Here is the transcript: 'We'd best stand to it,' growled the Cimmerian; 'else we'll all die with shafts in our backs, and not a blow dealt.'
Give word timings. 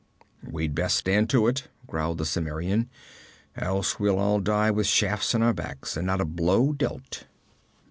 'We'd 0.49 0.73
best 0.73 0.95
stand 0.97 1.29
to 1.29 1.45
it,' 1.45 1.67
growled 1.85 2.17
the 2.17 2.25
Cimmerian; 2.25 2.89
'else 3.55 3.99
we'll 3.99 4.17
all 4.17 4.39
die 4.39 4.71
with 4.71 4.87
shafts 4.87 5.35
in 5.35 5.43
our 5.43 5.53
backs, 5.53 5.95
and 5.95 6.07
not 6.07 6.19
a 6.19 6.25
blow 6.25 6.73
dealt.' 6.73 7.27